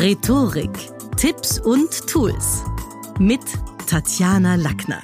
[0.00, 0.70] Rhetorik,
[1.16, 2.62] Tipps und Tools
[3.18, 3.40] mit
[3.88, 5.02] Tatjana Lackner.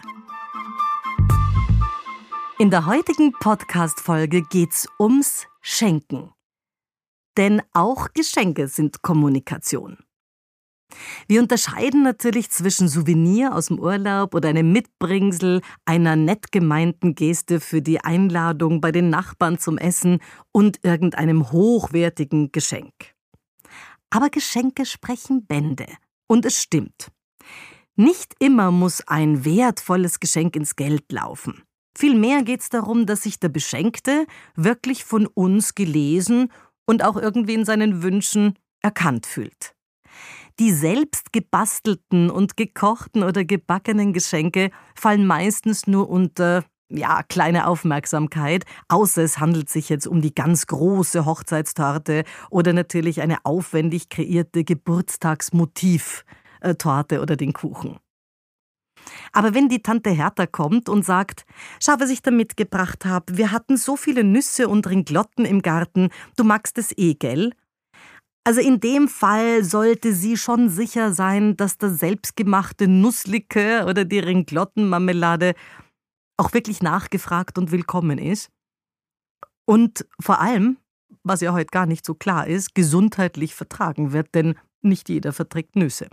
[2.61, 6.31] In der heutigen Podcast-Folge geht's ums Schenken.
[7.37, 9.99] Denn auch Geschenke sind Kommunikation.
[11.27, 17.59] Wir unterscheiden natürlich zwischen Souvenir aus dem Urlaub oder einem Mitbringsel, einer nett gemeinten Geste
[17.59, 20.21] für die Einladung bei den Nachbarn zum Essen
[20.53, 23.14] und irgendeinem hochwertigen Geschenk.
[24.15, 25.89] Aber Geschenke sprechen Bände.
[26.29, 27.11] Und es stimmt.
[27.97, 31.65] Nicht immer muss ein wertvolles Geschenk ins Geld laufen.
[31.99, 36.53] Vielmehr geht es darum, dass sich der Beschenkte wirklich von uns gelesen
[36.87, 39.75] und auch irgendwie in seinen Wünschen erkannt fühlt.
[40.61, 46.65] Die selbst gebastelten und gekochten oder gebackenen Geschenke fallen meistens nur unter
[46.97, 53.21] ja, kleine Aufmerksamkeit, außer es handelt sich jetzt um die ganz große Hochzeitstorte oder natürlich
[53.21, 57.99] eine aufwendig kreierte Geburtstagsmotivtorte oder den Kuchen.
[59.33, 61.45] Aber wenn die Tante Hertha kommt und sagt,
[61.83, 66.09] schau, was ich da mitgebracht habe, wir hatten so viele Nüsse und Ringlotten im Garten,
[66.37, 67.53] du magst es eh, gell?
[68.47, 74.19] Also in dem Fall sollte sie schon sicher sein, dass das selbstgemachte Nusslikör oder die
[74.19, 75.55] Ringlottenmarmelade
[76.37, 78.51] auch wirklich nachgefragt und willkommen ist.
[79.65, 80.79] Und vor allem,
[81.23, 85.77] was ja heute gar nicht so klar ist, gesundheitlich vertragen wird, denn nicht jeder verträgt
[85.77, 86.09] Nüsse.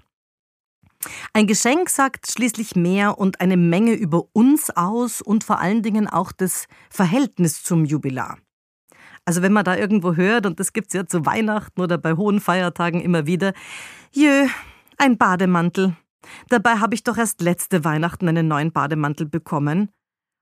[1.33, 6.07] Ein Geschenk sagt schließlich mehr und eine Menge über uns aus und vor allen Dingen
[6.07, 8.37] auch das Verhältnis zum Jubilar.
[9.25, 12.13] Also wenn man da irgendwo hört, und das gibt es ja zu Weihnachten oder bei
[12.13, 13.53] hohen Feiertagen immer wieder,
[14.11, 14.47] jö,
[14.97, 15.95] ein Bademantel.
[16.49, 19.89] Dabei habe ich doch erst letzte Weihnachten einen neuen Bademantel bekommen.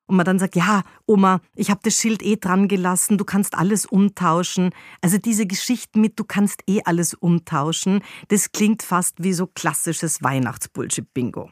[0.10, 3.54] Und man dann sagt, ja, Oma, ich habe das Schild eh dran gelassen, du kannst
[3.54, 4.72] alles umtauschen.
[5.02, 10.24] Also diese Geschichten mit, du kannst eh alles umtauschen, das klingt fast wie so klassisches
[10.24, 11.52] Weihnachtsbullshit-Bingo.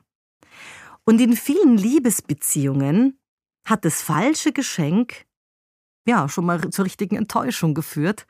[1.06, 3.20] Und in vielen Liebesbeziehungen
[3.64, 5.28] hat das falsche Geschenk
[6.08, 8.26] ja, schon mal zur richtigen Enttäuschung geführt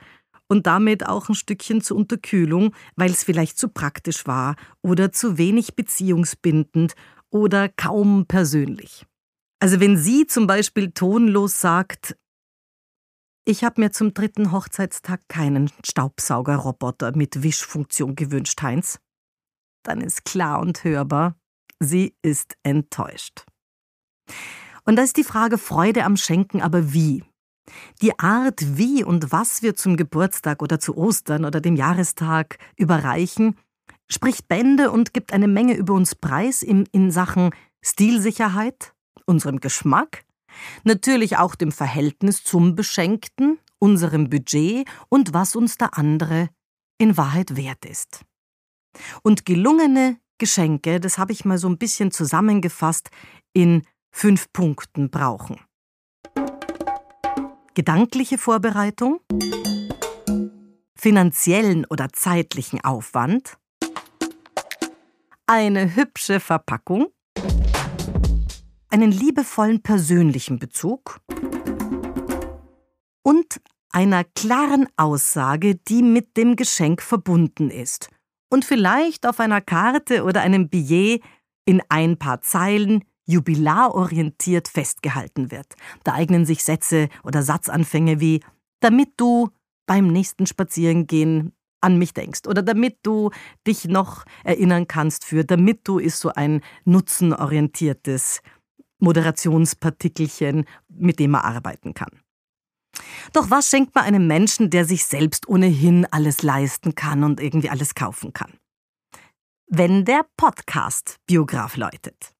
[0.49, 5.37] und damit auch ein Stückchen zur Unterkühlung, weil es vielleicht zu praktisch war oder zu
[5.37, 6.95] wenig beziehungsbindend
[7.29, 9.05] oder kaum persönlich.
[9.59, 12.15] Also wenn sie zum Beispiel tonlos sagt,
[13.45, 18.99] ich habe mir zum dritten Hochzeitstag keinen Staubsaugerroboter mit Wischfunktion gewünscht, Heinz,
[19.83, 21.35] dann ist klar und hörbar,
[21.79, 23.45] sie ist enttäuscht.
[24.83, 27.23] Und da ist die Frage Freude am Schenken, aber wie?
[28.01, 33.57] Die Art, wie und was wir zum Geburtstag oder zu Ostern oder dem Jahrestag überreichen,
[34.09, 37.51] spricht Bände und gibt eine Menge über uns preis in, in Sachen
[37.81, 38.93] Stilsicherheit,
[39.27, 40.23] unserem Geschmack,
[40.83, 46.49] natürlich auch dem Verhältnis zum Beschenkten, unserem Budget und was uns der andere
[46.97, 48.21] in Wahrheit wert ist.
[49.21, 53.09] Und gelungene Geschenke, das habe ich mal so ein bisschen zusammengefasst,
[53.53, 55.59] in fünf Punkten brauchen
[57.77, 59.19] gedankliche Vorbereitung,
[60.95, 63.59] finanziellen oder zeitlichen Aufwand,
[65.45, 67.11] eine hübsche Verpackung,
[68.89, 71.19] einen liebevollen persönlichen Bezug
[73.23, 73.61] und
[73.91, 78.09] einer klaren Aussage, die mit dem Geschenk verbunden ist
[78.49, 81.21] und vielleicht auf einer Karte oder einem Billet
[81.65, 85.75] in ein paar Zeilen jubilarorientiert festgehalten wird.
[86.03, 88.41] Da eignen sich Sätze oder Satzanfänge wie
[88.79, 89.49] damit du
[89.85, 93.31] beim nächsten Spazierengehen an mich denkst oder damit du
[93.65, 98.41] dich noch erinnern kannst für damit du ist so ein nutzenorientiertes
[98.99, 102.21] Moderationspartikelchen, mit dem man arbeiten kann.
[103.33, 107.69] Doch was schenkt man einem Menschen, der sich selbst ohnehin alles leisten kann und irgendwie
[107.69, 108.53] alles kaufen kann?
[109.67, 112.33] Wenn der Podcast Biograf läutet.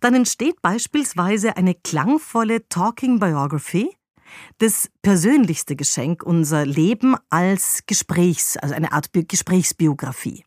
[0.00, 3.96] Dann entsteht beispielsweise eine klangvolle Talking Biography,
[4.58, 10.44] das persönlichste Geschenk, unser Leben als Gesprächs, also eine Art Gesprächsbiografie.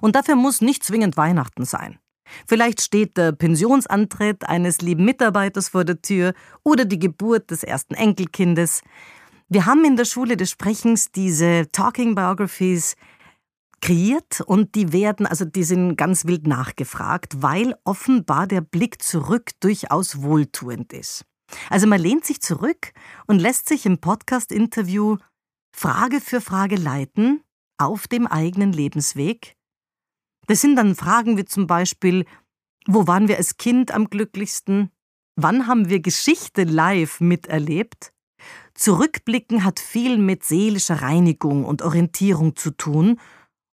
[0.00, 1.98] Und dafür muss nicht zwingend Weihnachten sein.
[2.46, 6.34] Vielleicht steht der Pensionsantritt eines lieben Mitarbeiters vor der Tür
[6.64, 8.82] oder die Geburt des ersten Enkelkindes.
[9.48, 12.96] Wir haben in der Schule des Sprechens diese Talking Biographies
[13.80, 19.50] kreiert und die werden, also die sind ganz wild nachgefragt, weil offenbar der Blick zurück
[19.60, 21.24] durchaus wohltuend ist.
[21.70, 22.92] Also man lehnt sich zurück
[23.26, 25.16] und lässt sich im Podcast-Interview
[25.74, 27.42] Frage für Frage leiten
[27.78, 29.54] auf dem eigenen Lebensweg.
[30.48, 32.24] Das sind dann Fragen wie zum Beispiel,
[32.86, 34.90] wo waren wir als Kind am glücklichsten?
[35.36, 38.12] Wann haben wir Geschichte live miterlebt?
[38.74, 43.20] Zurückblicken hat viel mit seelischer Reinigung und Orientierung zu tun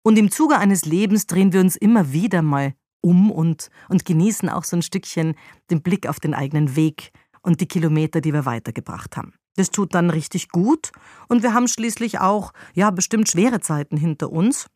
[0.04, 4.50] Und im Zuge eines Lebens drehen wir uns immer wieder mal um und, und genießen
[4.50, 5.36] auch so ein Stückchen
[5.70, 9.34] den Blick auf den eigenen Weg und die Kilometer, die wir weitergebracht haben.
[9.56, 10.92] Das tut dann richtig gut
[11.28, 14.68] und wir haben schließlich auch, ja, bestimmt schwere Zeiten hinter uns.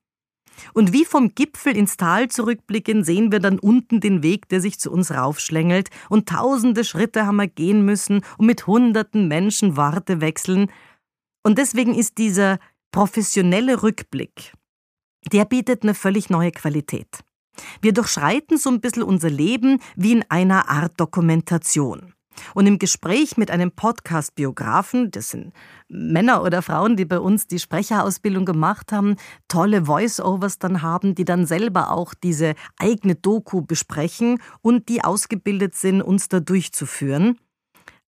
[0.73, 4.79] Und wie vom Gipfel ins Tal zurückblicken, sehen wir dann unten den Weg, der sich
[4.79, 10.21] zu uns raufschlängelt und tausende Schritte haben wir gehen müssen und mit hunderten Menschen Worte
[10.21, 10.71] wechseln.
[11.43, 12.59] Und deswegen ist dieser
[12.91, 14.53] professionelle Rückblick,
[15.31, 17.19] der bietet eine völlig neue Qualität.
[17.81, 22.14] Wir durchschreiten so ein bisschen unser Leben wie in einer Art Dokumentation.
[22.53, 25.53] Und im Gespräch mit einem Podcast-Biografen, das sind
[25.87, 29.15] Männer oder Frauen, die bei uns die Sprecherausbildung gemacht haben,
[29.47, 35.75] tolle Voice-Overs dann haben, die dann selber auch diese eigene Doku besprechen und die ausgebildet
[35.75, 37.37] sind, uns da durchzuführen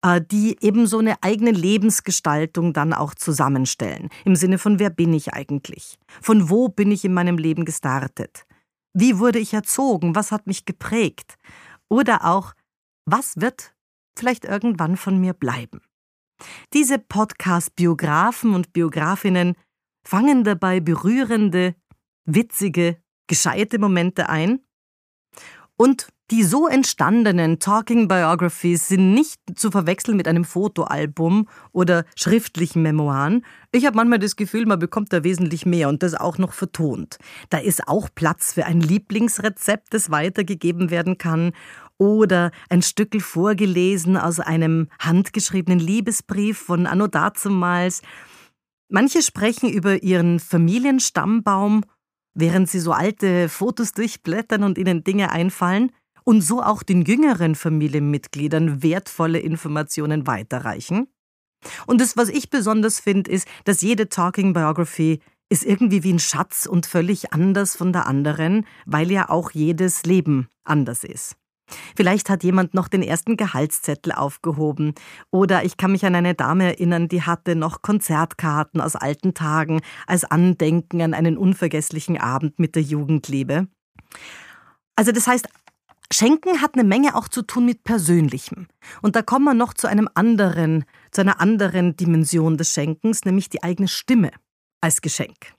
[0.04, 4.10] äh, die eben so eine eigene Lebensgestaltung dann auch zusammenstellen.
[4.26, 5.98] Im Sinne von, wer bin ich eigentlich?
[6.22, 8.46] Von wo bin ich in meinem Leben gestartet?
[8.94, 10.16] Wie wurde ich erzogen?
[10.16, 11.36] Was hat mich geprägt?
[11.90, 12.54] Oder auch,
[13.06, 13.74] was wird
[14.18, 15.81] vielleicht irgendwann von mir bleiben?
[16.74, 19.56] Diese Podcast-Biografen und Biografinnen
[20.04, 21.75] fangen dabei berührende,
[22.25, 22.98] witzige,
[23.28, 24.60] gescheite Momente ein
[25.78, 32.81] und die so entstandenen Talking Biographies sind nicht zu verwechseln mit einem Fotoalbum oder schriftlichen
[32.81, 33.46] Memoiren.
[33.72, 37.18] Ich habe manchmal das Gefühl, man bekommt da wesentlich mehr und das auch noch vertont.
[37.50, 41.54] Da ist auch Platz für ein Lieblingsrezept, das weitergegeben werden kann
[41.98, 48.02] oder ein Stückel vorgelesen aus einem handgeschriebenen Liebesbrief von Anno dazumals.
[48.90, 51.84] Manche sprechen über ihren Familienstammbaum,
[52.34, 55.92] während sie so alte Fotos durchblättern und ihnen Dinge einfallen
[56.24, 61.08] und so auch den jüngeren Familienmitgliedern wertvolle Informationen weiterreichen.
[61.88, 66.20] Und das, was ich besonders finde, ist, dass jede Talking Biography ist irgendwie wie ein
[66.20, 71.36] Schatz und völlig anders von der anderen, weil ja auch jedes Leben anders ist.
[71.96, 74.94] Vielleicht hat jemand noch den ersten Gehaltszettel aufgehoben.
[75.31, 79.81] Oder ich kann mich an eine Dame erinnern, die hatte noch Konzertkarten aus alten Tagen
[80.06, 83.68] als Andenken an einen unvergesslichen Abend mit der Jugendliebe.
[84.96, 85.48] Also das heißt,
[86.12, 88.68] Schenken hat eine Menge auch zu tun mit Persönlichem.
[89.02, 93.50] Und da kommen wir noch zu einem anderen, zu einer anderen Dimension des Schenkens, nämlich
[93.50, 94.31] die eigene Stimme
[94.80, 95.56] als Geschenk.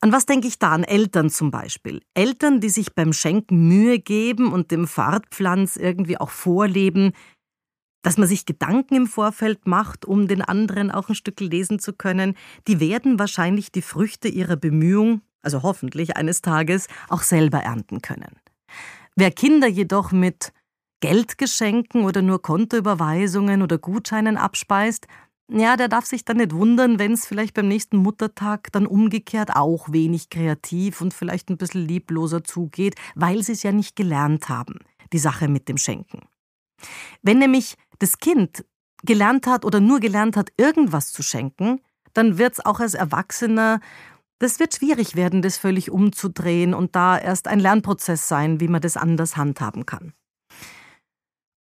[0.00, 0.72] An was denke ich da?
[0.72, 2.00] An Eltern zum Beispiel.
[2.14, 7.12] Eltern, die sich beim Schenken Mühe geben und dem Fahrtpflanz irgendwie auch vorleben,
[8.02, 11.92] dass man sich Gedanken im Vorfeld macht, um den anderen auch ein Stück lesen zu
[11.92, 12.34] können,
[12.66, 18.36] die werden wahrscheinlich die Früchte ihrer Bemühung, also hoffentlich eines Tages, auch selber ernten können.
[19.16, 20.54] Wer Kinder jedoch mit
[21.00, 25.06] Geldgeschenken oder nur Kontoüberweisungen oder Gutscheinen abspeist,
[25.52, 29.54] ja, der darf sich dann nicht wundern, wenn es vielleicht beim nächsten Muttertag dann umgekehrt
[29.54, 34.48] auch wenig kreativ und vielleicht ein bisschen liebloser zugeht, weil sie es ja nicht gelernt
[34.48, 34.78] haben,
[35.12, 36.20] die Sache mit dem Schenken.
[37.22, 38.64] Wenn nämlich das Kind
[39.02, 41.80] gelernt hat oder nur gelernt hat, irgendwas zu schenken,
[42.14, 43.80] dann wird es auch als Erwachsener
[44.40, 48.80] das wird schwierig werden, das völlig umzudrehen und da erst ein Lernprozess sein, wie man
[48.80, 50.14] das anders handhaben kann.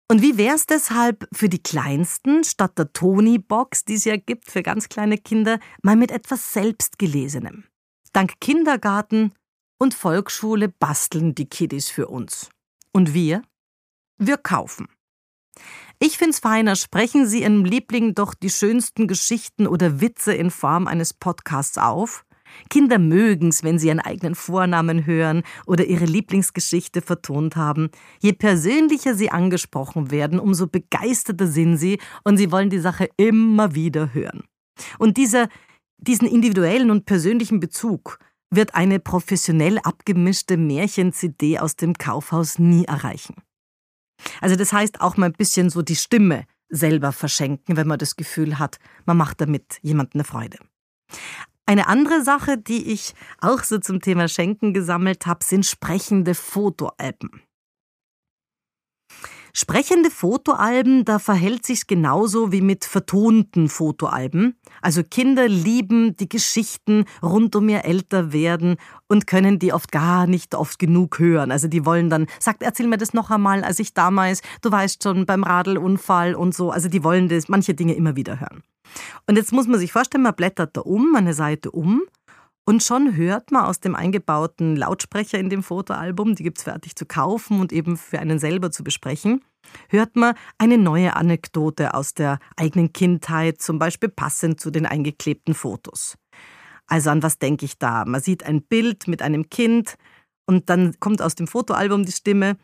[0.09, 4.51] Und wie wäre es deshalb für die Kleinsten, statt der Tony-Box, die es ja gibt
[4.51, 7.63] für ganz kleine Kinder, mal mit etwas Selbstgelesenem?
[8.11, 9.33] Dank Kindergarten
[9.79, 12.49] und Volksschule basteln die Kiddies für uns.
[12.91, 13.41] Und wir?
[14.17, 14.87] Wir kaufen.
[15.99, 20.87] Ich find's feiner, sprechen Sie Ihrem Liebling doch die schönsten Geschichten oder Witze in Form
[20.87, 22.25] eines Podcasts auf
[22.69, 27.89] Kinder mögen's, wenn sie ihren eigenen Vornamen hören oder ihre Lieblingsgeschichte vertont haben.
[28.21, 33.75] Je persönlicher sie angesprochen werden, umso begeisterter sind sie und sie wollen die Sache immer
[33.75, 34.43] wieder hören.
[34.99, 35.47] Und dieser,
[35.97, 38.19] diesen individuellen und persönlichen Bezug
[38.49, 43.35] wird eine professionell abgemischte Märchen-CD aus dem Kaufhaus nie erreichen.
[44.41, 48.15] Also das heißt auch mal ein bisschen so die Stimme selber verschenken, wenn man das
[48.15, 50.57] Gefühl hat, man macht damit jemandem eine Freude.
[51.65, 57.41] Eine andere Sache, die ich auch so zum Thema Schenken gesammelt habe, sind sprechende Fotoalben.
[59.55, 64.55] Sprechende Fotoalben, da verhält sich's genauso wie mit vertonten Fotoalben.
[64.81, 70.55] Also Kinder lieben die Geschichten rund um ihr Älterwerden und können die oft gar nicht
[70.55, 71.51] oft genug hören.
[71.51, 75.03] Also die wollen dann, sagt, erzähl mir das noch einmal, als ich damals, du weißt
[75.03, 76.71] schon, beim Radlunfall und so.
[76.71, 78.63] Also die wollen das, manche Dinge immer wieder hören.
[79.27, 82.01] Und jetzt muss man sich vorstellen, man blättert da um, eine Seite um
[82.65, 86.95] und schon hört man aus dem eingebauten Lautsprecher in dem Fotoalbum, die gibt es fertig
[86.95, 89.43] zu kaufen und eben für einen selber zu besprechen,
[89.89, 95.53] hört man eine neue Anekdote aus der eigenen Kindheit, zum Beispiel passend zu den eingeklebten
[95.53, 96.17] Fotos.
[96.87, 98.05] Also an was denke ich da?
[98.05, 99.95] Man sieht ein Bild mit einem Kind
[100.45, 102.57] und dann kommt aus dem Fotoalbum die Stimme.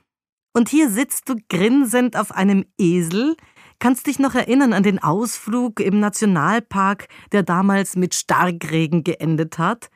[0.54, 3.36] Und hier sitzt du grinsend auf einem Esel,
[3.80, 9.90] kannst dich noch erinnern an den Ausflug im Nationalpark, der damals mit Starkregen geendet hat.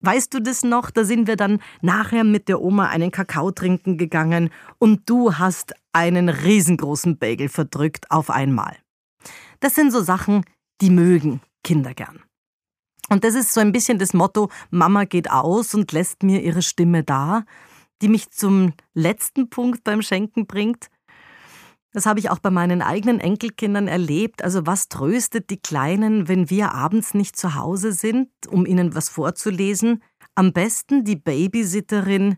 [0.00, 0.90] Weißt du das noch?
[0.90, 5.74] Da sind wir dann nachher mit der Oma einen Kakao trinken gegangen und du hast
[5.92, 8.76] einen riesengroßen Bagel verdrückt auf einmal.
[9.60, 10.44] Das sind so Sachen,
[10.80, 12.22] die mögen Kinder gern.
[13.08, 16.62] Und das ist so ein bisschen das Motto, Mama geht aus und lässt mir ihre
[16.62, 17.44] Stimme da,
[18.02, 20.88] die mich zum letzten Punkt beim Schenken bringt.
[21.96, 24.44] Das habe ich auch bei meinen eigenen Enkelkindern erlebt.
[24.44, 29.08] Also was tröstet die Kleinen, wenn wir abends nicht zu Hause sind, um ihnen was
[29.08, 30.02] vorzulesen?
[30.34, 32.36] Am besten die Babysitterin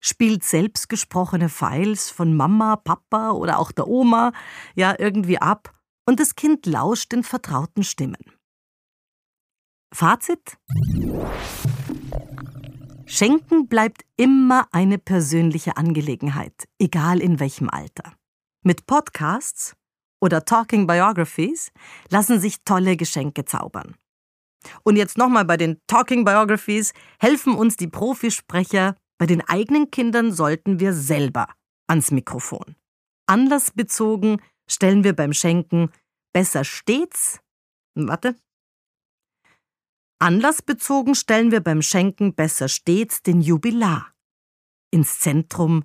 [0.00, 4.32] spielt selbstgesprochene Files von Mama, Papa oder auch der Oma
[4.74, 8.32] ja irgendwie ab und das Kind lauscht den vertrauten Stimmen.
[9.92, 10.56] Fazit?
[13.04, 18.14] Schenken bleibt immer eine persönliche Angelegenheit, egal in welchem Alter.
[18.62, 19.74] Mit Podcasts
[20.20, 21.72] oder Talking Biographies
[22.10, 23.96] lassen sich tolle Geschenke zaubern.
[24.82, 30.32] Und jetzt nochmal bei den Talking Biographies helfen uns die Profisprecher, bei den eigenen Kindern
[30.32, 31.48] sollten wir selber
[31.86, 32.76] ans Mikrofon.
[33.26, 35.90] Anlassbezogen stellen wir beim Schenken
[36.34, 37.40] besser stets,
[37.94, 38.36] warte,
[40.18, 44.12] Anlassbezogen stellen wir beim Schenken besser stets den Jubilar
[44.90, 45.84] ins Zentrum